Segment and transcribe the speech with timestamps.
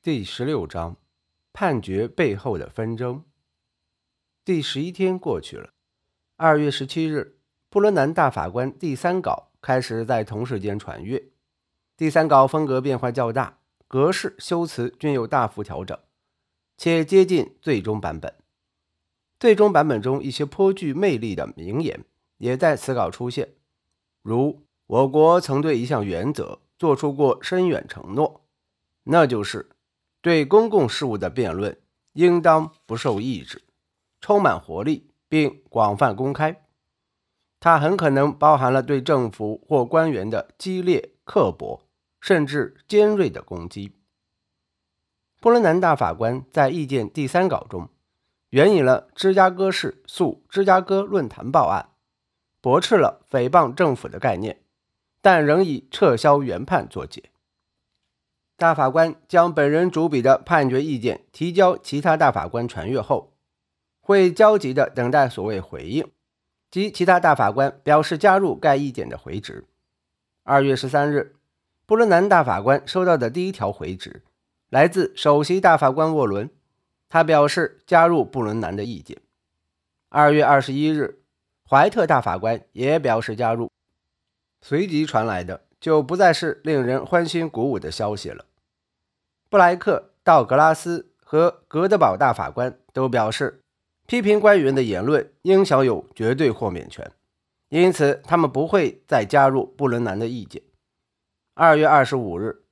[0.00, 0.96] 第十六章
[1.52, 3.24] 判决背后的纷争。
[4.44, 5.70] 第十一天过去了，
[6.36, 7.36] 二月十七日，
[7.68, 11.30] 布伦南大法官第三稿开始在同事间传阅。
[11.96, 13.58] 第三稿风格变化较大，
[13.88, 15.98] 格式、修辞均有大幅调整，
[16.76, 18.32] 且接近最终版本。
[19.40, 22.04] 最终版本中一些颇具魅力的名言
[22.36, 23.54] 也在此稿出现，
[24.22, 28.44] 如“我国曾对一项原则做出过深远承诺，
[29.02, 29.70] 那就是。”
[30.28, 31.78] 对公共事务的辩论
[32.12, 33.62] 应当不受抑制，
[34.20, 36.66] 充满活力并广泛公开。
[37.58, 41.80] 它很可能包含了对政府或官员的激烈、刻薄
[42.20, 43.94] 甚至尖锐的攻击。
[45.40, 47.88] 波伦南大法官在意见第三稿中
[48.50, 51.88] 援引了芝加哥市诉芝加哥论坛报案，
[52.60, 54.60] 驳斥了诽谤政府的概念，
[55.22, 57.30] 但仍以撤销原判作结。
[58.58, 63.32] 大法官将本人主笔的判决意见提交其他大法官传阅后，
[64.00, 66.10] 会焦急地等待所谓回应，
[66.68, 69.64] 即其他大法官表示加入该意见的回执。
[70.42, 71.36] 二月十三日，
[71.86, 74.24] 布伦南大法官收到的第一条回执
[74.70, 76.50] 来自首席大法官沃伦，
[77.08, 79.16] 他表示加入布伦南的意见。
[80.08, 81.22] 二月二十一日，
[81.64, 83.70] 怀特大法官也表示加入。
[84.60, 88.44] 随即传来的就不再是令人欢欣鼓舞的消息了。
[89.48, 93.60] 布莱克、道格拉斯和格德堡大法官都表示，
[94.06, 97.10] 批评官员的言论应享有绝对豁免权，
[97.68, 100.62] 因此他们不会再加入布伦南的意见。
[101.54, 102.62] 二月二十五日，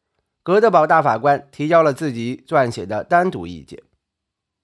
[0.42, 3.82] 格德堡大法官提交了自己撰写的单独意见。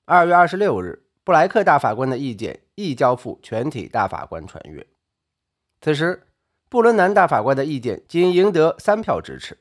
[0.04, 4.86] 二月二十六日，布莱克大法官的意见亦交付全体大法官传阅。
[5.80, 6.26] 此时，
[6.72, 9.58] 布伦南大法官的意见仅赢得三票支持，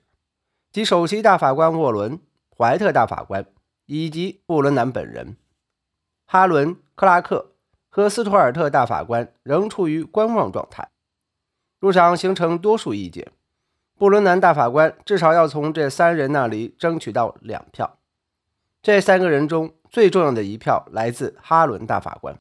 [0.71, 2.17] 即首席大法官沃伦。
[2.55, 3.45] 怀特大法官
[3.85, 5.35] 以及布伦南本人，
[6.25, 7.51] 哈伦、克拉克
[7.89, 10.89] 和斯图尔特大法官仍处于观望状态。
[11.79, 13.29] 入场形成多数意见，
[13.97, 17.99] 布伦南大法官至少要从这三人那里争取到两票。
[18.81, 22.39] 这三个人中最重要的一票来自哈伦大法官。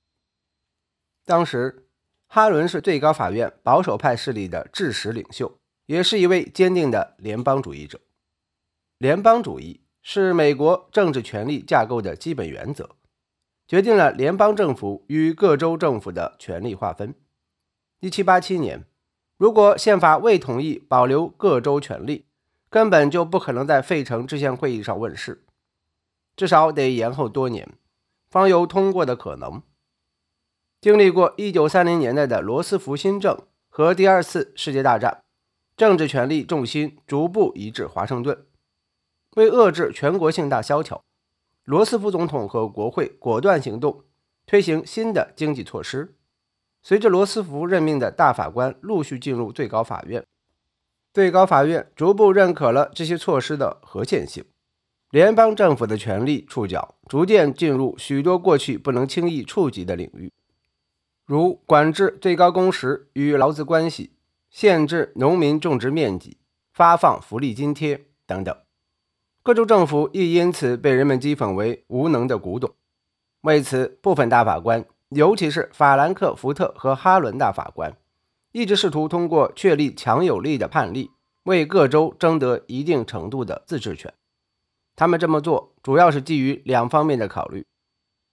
[1.24, 1.88] 当时，
[2.32, 8.00] 哈伦是最高法院保守派势力的致使领袖，也是一位坚定的联邦主义者。
[8.96, 9.80] 联邦主义。
[10.02, 12.88] 是美国政治权力架构的基本原则，
[13.68, 17.14] 决定了联邦政府与各州政府的权力划分。
[18.00, 18.86] 1787年，
[19.36, 22.24] 如果宪法未同意保留各州权力，
[22.70, 25.44] 根本就不可能在费城制宪会议上问世，
[26.34, 27.68] 至少得延后多年，
[28.30, 29.62] 方有通过的可能。
[30.80, 35.22] 经历过1930年代的罗斯福新政和第二次世界大战，
[35.76, 38.46] 政治权力重心逐步移至华盛顿。
[39.36, 41.04] 为遏制全国性大萧条，
[41.64, 44.04] 罗斯福总统和国会果断行动，
[44.46, 46.16] 推行新的经济措施。
[46.82, 50.24] 随着罗斯福任命的大法官陆续进入最高法院，
[51.12, 54.42] 最高法院逐步认可了这些措施的合宪性。
[55.10, 60.32] 联邦政府的权力触角逐渐进入许多过去不能轻易触及的领域，
[61.30, 64.10] 如管制最高工时与劳资关系、
[64.50, 66.38] 限制农民种植面积、
[66.72, 68.52] 发放福利津贴等等。
[69.44, 72.74] 各州政府亦因此被人们讥讽为无能的古董。
[73.42, 77.96] 为此，部分大法官，尤其是法兰克福特和哈伦大法官，
[78.50, 81.12] 一直试图通过确立强有力的判例，
[81.44, 84.12] 为各州争得一定程度的自治权。
[84.96, 87.64] 他们这么做主要是基于两方面的考虑：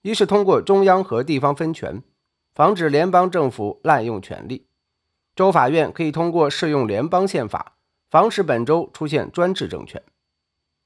[0.01, 2.01] 一是通过中央和地方分权，
[2.57, 4.65] 防止联邦政府滥用权力；
[5.35, 7.73] 州法院可以通过适用联邦宪法，
[8.09, 10.01] 防止本州出现专制政权。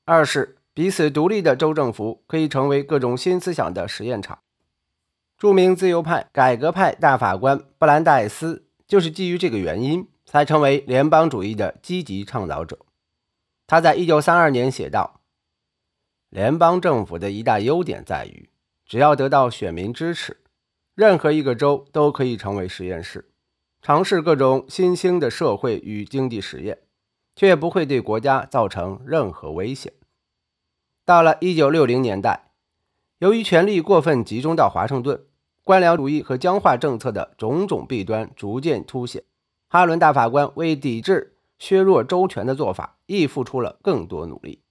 [0.03, 4.39] 二是彼此独立的州政府可以成为各种新思想的实验场。
[5.37, 12.79] 著名自由派、改革派大法官布兰代斯就是基于这个原因才成为联邦主义的积极倡导者。
[13.65, 15.21] 他在一九三二年写道
[16.28, 18.49] ：“联邦政府的一大优点在于，
[18.85, 20.41] 只要得到选民支持，
[20.96, 23.32] 任何一个州都可以成为实验室，
[23.82, 26.79] 尝试各种新兴的社会与经济实验。”
[27.34, 29.93] 却不会对国家造成任何危险。
[31.05, 32.52] 到了一九六零年代，
[33.20, 35.23] 由于权力过分集中到华盛顿，
[35.64, 39.23] 官僚主义和僵化政策的种种弊端逐渐凸显。
[39.70, 44.61] 哈伦大法官为抵制削弱州权的做法，亦付出了更多努力。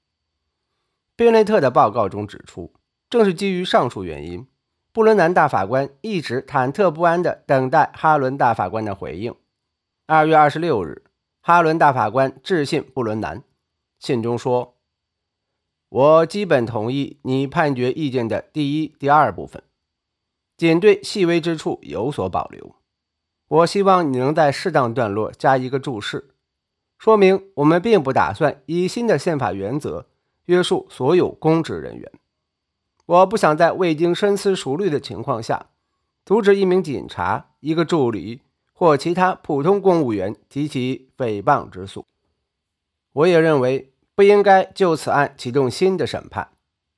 [1.16, 2.74] 贝内特的报告中指出，
[3.08, 4.46] 正是基于上述原因，
[4.92, 9.34] 布伦南大法官一直忐忑不安地等待哈伦大法官的回应。
[10.06, 11.04] 二月二十六日。
[11.42, 13.42] 哈伦大法官致信布伦南，
[13.98, 14.76] 信中说
[15.88, 19.62] ：“我基本同意你判决意见的第一、第二部分，
[20.58, 22.76] 仅对细微之处有所保留。
[23.48, 26.34] 我希望你能在适当段落加一个注释，
[26.98, 30.06] 说明我们并不打算以新的宪法原则
[30.44, 32.12] 约束所有公职人员。
[33.10, 35.66] 我不想在未经深思熟虑的情况下，
[36.24, 38.42] 阻止一名警察、一个助理
[38.72, 42.06] 或其他普通公务员提起诽谤之诉。
[43.12, 43.88] 我也认为。
[44.12, 46.50] 不应该就此案启动新的审判，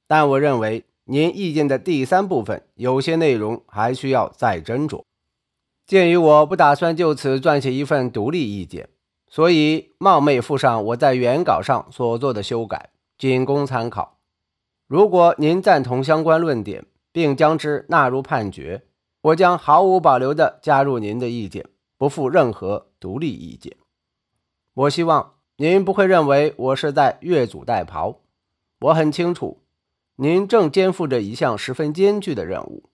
[0.09, 5.05] 但我认为您意见的第三部分有些内容还需要再斟酌。
[5.87, 8.88] 鉴于我不打算就此撰写一份独立意见，
[9.29, 14.19] 所以冒昧附上我在原稿上所做的修改，仅供参考。
[14.93, 18.83] 如果您赞同相关论点，并将之纳入判决，
[19.23, 21.65] 我将毫无保留地加入您的意见，
[21.97, 23.75] 不附任何独立意见。
[24.75, 25.33] 我希望。
[25.56, 28.19] 您不会认为我是在越俎代庖。
[28.81, 29.62] 我很清楚，
[30.17, 32.91] 您正肩负着一项十分艰巨的任务。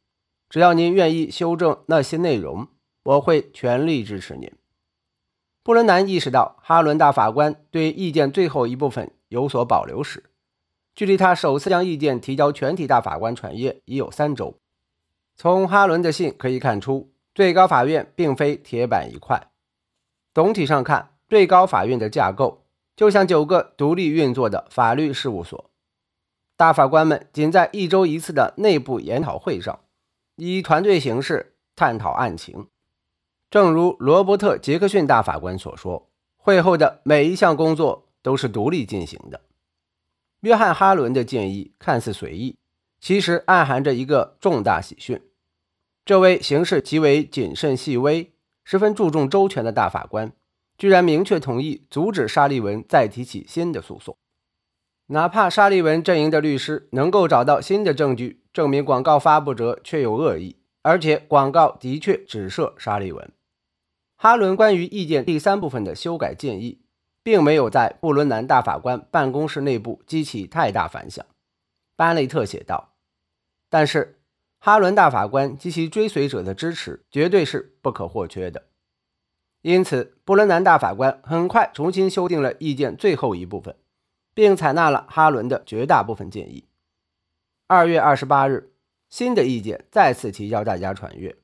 [0.48, 2.68] 只要您愿意修正那些内容，
[3.02, 4.52] 我会全力支持您。
[5.64, 10.27] 布伦南意识到，哈伦大法官对意见最后一部分有所保留时，
[10.98, 14.58] 距离他首次将意见提交全体大法官传阅已有三周。
[15.36, 19.52] 从哈伦的信可以看出，最高法院并非铁板一块。
[20.34, 21.14] 总体上看。
[21.28, 22.64] 最高法院的架构
[22.96, 25.70] 就像九个独立运作的法律事务所，
[26.56, 29.78] 大法官们仅在一周一次的内部研讨会上，
[30.36, 32.66] 以团队形式探讨案情。
[33.50, 36.08] 正如罗伯特·杰克逊大法官所说，
[36.38, 39.42] 会后的每一项工作都是独立进行的。
[40.40, 42.56] 约翰·哈伦的建议看似随意，
[43.00, 45.20] 其实暗含着一个重大喜讯。
[46.04, 48.32] 这位行事极为谨慎细微、
[48.64, 50.32] 十分注重周全的大法官。
[50.78, 54.16] 居然明确同意阻止沙利文再提起新的诉讼，
[55.06, 63.32] 哪怕沙利文阵营的律师能够找到新的证据证明广告发布者确有恶意，而且广告的确指涉沙利文。
[64.14, 66.80] 哈伦关于意见第三部分的修改建议，
[67.22, 71.24] 并没有在布伦南大法官办公室内部激起太大反响。
[71.96, 72.94] 班内特写道
[73.68, 74.20] ：“但是
[74.58, 78.64] 哈伦大法官及其追随者的支持绝对是不可或缺的。”
[79.62, 83.74] 因此，布伦南大法官很快重新修订了意见最后一部分，
[84.32, 86.68] 并采纳了哈伦的绝大部分建议。
[87.66, 88.72] 二月二十八日，
[89.10, 91.36] 新的意见再次提交大家传阅。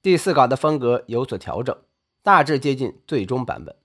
[0.00, 1.76] 第四稿的风格有所调整，
[2.22, 3.76] 大致接近最终版本。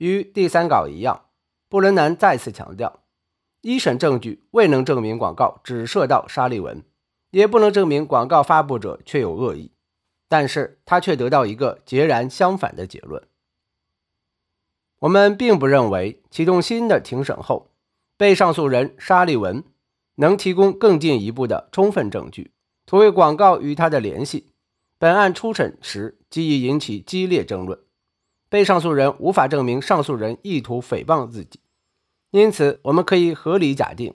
[0.00, 1.26] 与第三稿一样，
[1.68, 3.00] 布伦南再次强调，
[3.60, 6.82] 一审证据未能证明广告只涉到沙利文，
[7.32, 9.72] 也不能证明广告发布者确有恶意。
[10.26, 13.22] 但是他却得到一个截然相反的结论。
[15.00, 17.70] 我们并不认为启动新的庭审后，
[18.16, 19.62] 被上诉人沙利文
[20.14, 22.52] 能提供更进一步的充分证据，
[22.86, 24.46] 图为广告与他的联系。
[24.98, 27.78] 本案初审时即已引起激烈争论，
[28.50, 31.60] 被上诉人无法证明上诉人意图诽谤自己，
[32.32, 34.12] 因此我们可以合理假定，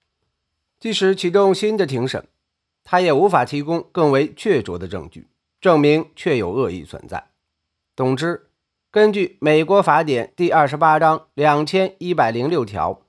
[0.77, 2.27] 即使启动新的庭审，
[2.83, 5.29] 他也无法提供更为确凿的证据。
[5.61, 7.31] 证明确有恶意存在。
[7.95, 8.49] 总之，
[8.91, 13.01] 根据美国法典第二十八章两千一百零六条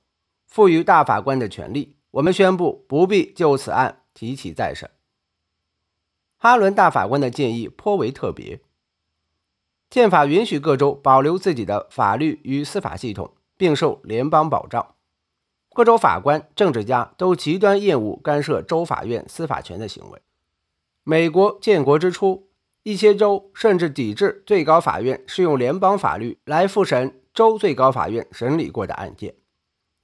[0.47, 4.89] 赋予大法官的权利，我们宣布不必就此案提起再审。
[6.39, 8.61] 哈伦大法官的建议颇为特别。
[9.91, 14.95] 宪法允许各州保留自己的法律与司法系统，并受联邦保障。
[15.75, 20.21] 各州法官、政治家都极端厌恶干涉州法院司法权的行为。
[21.05, 22.49] 美国建国之初，
[22.83, 29.35] 一些州甚至抵制最高法院适用联邦法律来复审州最高法院审理过的案件。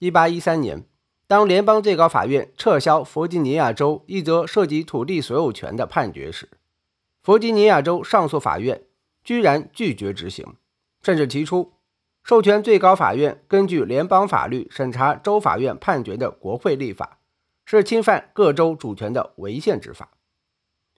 [0.01, 0.85] 1813年，
[1.27, 6.49] 当联邦最高法院撤销弗吉尼亚州一则涉及土地所有权的判决时，
[7.23, 8.83] 弗吉尼亚州上诉法院
[9.25, 10.57] 居然拒绝执行，
[11.03, 11.73] 甚至提出
[12.25, 17.19] 授权最高法院根据联邦法律审查州法院判决的国会立法
[17.65, 20.11] 是侵犯各州主权的违宪之法。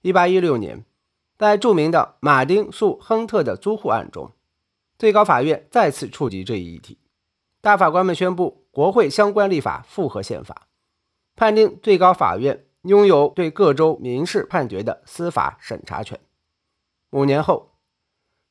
[0.03, 0.85] 一八一六年，
[1.39, 4.33] 在著名的马丁诉亨特的租户案中，
[4.99, 6.99] 最高法院再次触及这一议题。
[7.61, 10.69] 大法官们宣布，国会相关立法符合宪法，
[11.35, 16.21] 判定最高法院拥有对各州民事判决的司法审查权。
[17.11, 17.74] 五年后，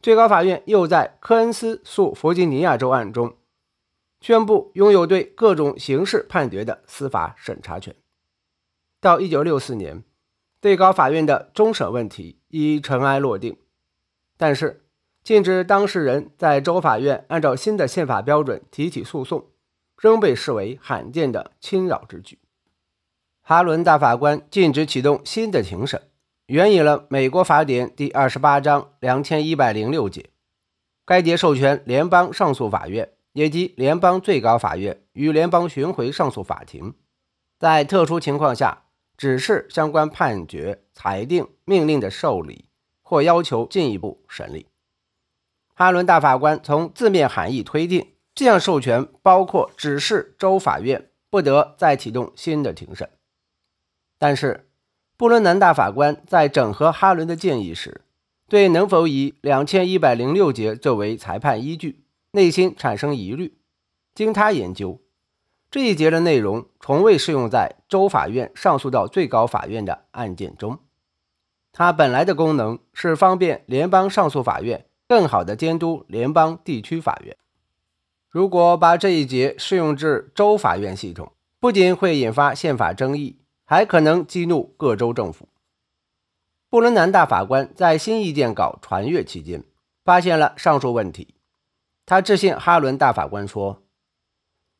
[0.03, 3.37] 最高法院又在科恩斯诉弗吉尼亚州案中
[4.21, 7.95] 宣布拥有对各种刑事判决的司法审查权。
[8.99, 10.03] 到一九六四年。
[10.61, 13.57] 最高法院的终审问题已尘埃落定，
[14.37, 14.85] 但是
[15.21, 19.49] 禁止当事人在州法院按照新的宪法标准提起诉讼，
[19.97, 22.39] 仍被视为罕见的侵扰之举。
[23.41, 26.01] 哈伦大法官禁止启动新的庭审，
[26.53, 30.29] 援引了美国法典第二十八章两千一百零六节。
[31.03, 36.93] 该节授权联邦上诉法院，以及联邦最高法院与联邦巡回上诉法庭，
[37.57, 38.83] 在特殊情况下
[39.17, 42.65] 指示相关判决、裁定、命令的受理
[43.01, 44.67] 或要求进一步审理。
[45.73, 53.09] 哈伦大法官从字面含义推定，这样授权包括指示州法院不得再启动新的庭审。
[54.19, 54.69] 但是，
[55.23, 58.01] 布伦南大法官在整合哈伦的建议时，
[58.49, 63.57] 对能否以两千一百零六节作为裁判依据，内心产生疑虑。
[64.13, 64.99] 经他研究，
[65.71, 70.79] 这一节的内容从未适用在州法院上诉到最高法院的案件中。
[71.71, 77.37] 它本来的功能是方便联邦上诉法院更好地监督联邦地区法院。
[78.29, 83.37] 如果把这一节适用至州法院系统，不仅会引发宪法争议。
[83.65, 85.47] 还可能激怒各州政府。
[86.69, 89.63] 布伦南大法官在新意见稿传阅期间，
[90.03, 91.35] 发现了上述问题。
[92.05, 93.83] 他致信哈伦大法官说：“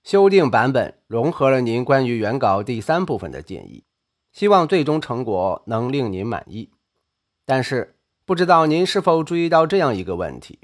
[0.04, 3.84] 修订版本融合了您关于原稿第三部分的建议，
[4.32, 6.72] 希望最终成果能令您满意。
[7.46, 10.60] 但是，不知道您是否注意到这样一个问题：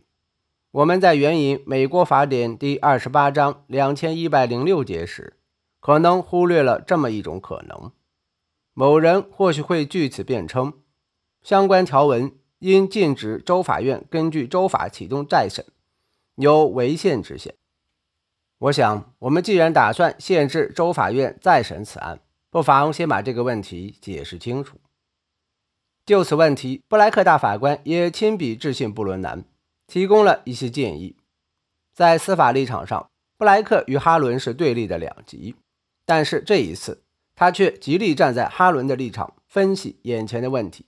[0.71, 5.37] 我们在援引美国法典第二十八章两千一百零六节时，
[5.79, 7.91] 可能忽略了这么一种可能。”
[8.79, 10.71] 某人或许会据此辩称，
[11.43, 15.65] 相关条文因禁止州法院根据州法启动再审，
[16.35, 17.53] 有违宪之嫌。
[18.57, 24.77] 我想，我们既然打算限制州法院再审此案，不妨先把这个问题解释清楚。
[26.05, 29.43] 就此问题，布莱克大法官也亲笔致信布伦南，
[29.87, 31.17] 提供了一些建议。
[31.93, 35.57] 在司法立场上，布莱克与哈伦是对立的两极，
[36.05, 37.03] 但是这一次。
[37.39, 40.85] 他却极力站在哈伦的立场分析眼前的问题。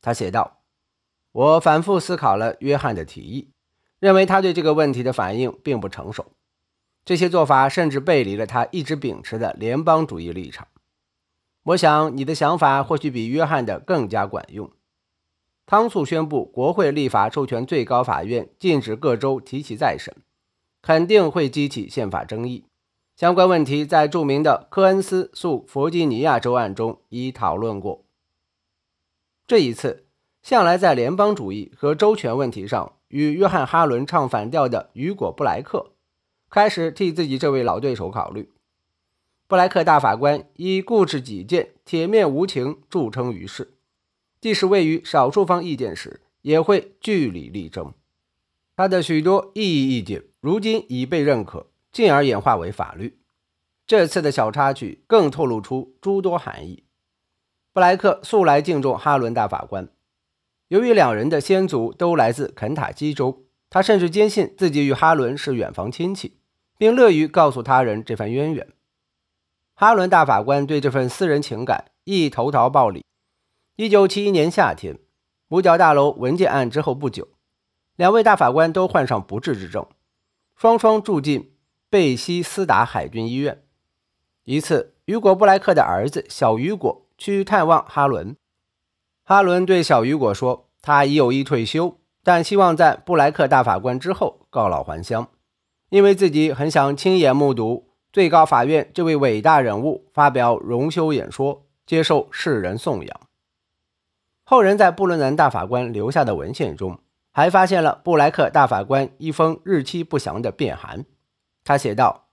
[0.00, 0.62] 他写道
[1.30, 3.50] ：“我反复思考了约翰的提议，
[4.00, 6.32] 认为他对这个问题的反应并不成熟。
[7.04, 10.66] 这些做法甚至背离了他一直秉持的联邦主义立场。
[11.64, 14.72] 我想你的想法或许比约翰的更加管用。
[15.66, 20.16] 汤素宣布国会立法授权最高法院禁止各州提起再审，
[20.80, 22.64] 肯定会激起宪法争议。”
[23.16, 28.04] 相关问题在著名的科恩斯诉弗吉尼亚州案中已讨论过。
[29.46, 30.06] 这一次，
[30.42, 35.92] 向来在联邦主义和州权问题上与约翰·哈伦唱反调的雨果·布莱克，
[36.50, 38.50] 开始替自己这位老对手考虑。
[39.46, 43.74] 布莱克大法官以固执己见、铁面无情著称于世，
[44.40, 47.94] 即使位于少数方意见时，也会据理力争。
[48.74, 51.68] 他的许多异议意见，如今已被认可。
[51.94, 53.20] 进而演化为法律。
[53.86, 56.84] 这次的小插曲更透露出诸多含义。
[57.72, 59.88] 布莱克素来敬重哈伦大法官，
[60.68, 66.40] 由于两人的先祖都来自肯塔基州，他甚至坚信自己与哈伦是远房亲戚，
[66.76, 68.66] 并乐于告诉他人这番渊源。
[69.74, 73.04] 哈伦大法官对这份私人情感亦投桃报李。
[73.76, 74.98] 一九七一年夏天，
[75.50, 77.28] 五角大楼文件案之后不久，
[77.94, 79.86] 两位大法官都患上不治之症，
[80.56, 81.53] 双双住进。
[81.94, 83.62] 贝西斯达海军医院。
[84.42, 88.34] 一次，雨果·布莱克的儿子小雨果去探望哈伦。
[89.22, 95.28] 哈伦对小雨果说：“他已有意退休，但希望在布莱克大法官之后告老还乡，
[95.90, 103.20] 因为自己很想亲眼目睹最高法院这位伟大人物发表荣休演说，接受世人颂扬。”
[104.42, 106.98] 后人在布伦南大法官留下的文献中，
[107.30, 111.06] 还发现了布莱克大法官一封日期不详的便函。
[111.64, 112.28] 他写道：“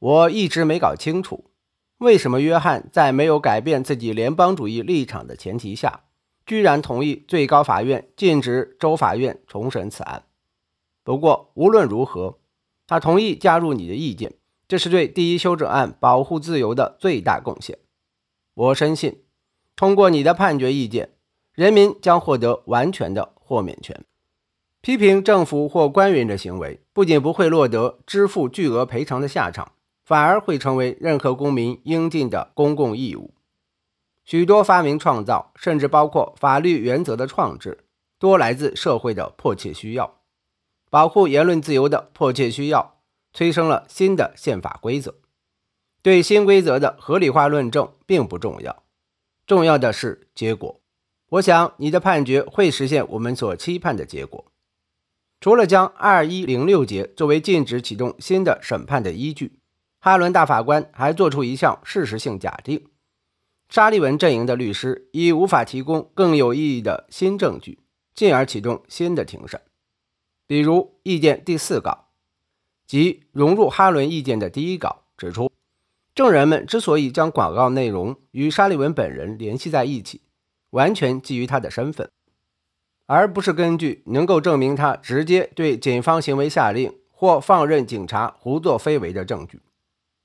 [0.00, 1.50] 我一直没搞清楚，
[1.98, 6.04] 为什么约翰在没有改变自己联邦主义立场的前提下，
[6.46, 10.24] 居然同意最高法院禁止州法院重审此案。
[11.04, 12.38] 不过无论如何，
[12.86, 14.34] 他同意加入你的意见，
[14.66, 17.78] 这是对第一修正案保护自由的最大贡献。
[18.54, 19.24] 我深信，
[19.76, 21.12] 通过你的判决意见，
[21.52, 24.04] 人民将获得完全的豁免权。”
[24.88, 33.34] 批评政府或官员的行为，不仅不会落得支付巨额赔偿的下场，反而会成为任何公民应尽的公共义务。
[34.24, 37.84] 许多发明创造，甚至包括法律原则的创制，
[38.18, 40.20] 多来自社会的迫切需要。
[40.88, 42.96] 保护言论自由的迫切需要，
[43.34, 45.16] 催生了新的宪法规则。
[46.00, 48.82] 对新规则的合理化论证并不重要，
[49.46, 50.80] 重要的是结果。
[51.28, 54.46] 我想你的判决会实现我们所期盼的结果。
[55.40, 59.60] 除了将二一零六节作为禁止启动新的审判的依据，
[60.00, 62.86] 哈伦大法官还做出一项事实性假定，
[63.68, 67.78] 沙利文阵营的律师已无法提供更有意义的新证据，
[68.14, 69.60] 进而启动新的庭审。
[70.48, 72.08] 比如意见第四稿，
[72.86, 75.52] 即融入哈伦意见的第一稿指出，
[76.14, 80.22] 证人们之所以将广告内容与沙利文本人联系在一起，
[80.70, 82.10] 完全基于他的身份，
[83.08, 89.62] 而不是根据能够证明他直接对警方行为下令或放任警察胡作非为的证据。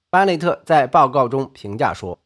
[0.10, 2.20] 班内特在报告中评价说。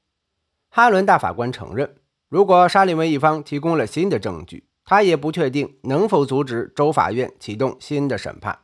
[0.69, 1.95] 哈伦大法官承认，
[2.27, 8.57] 如果沙利文一方提供了新的证据，他也不确定能否阻止州法院启动新的审判。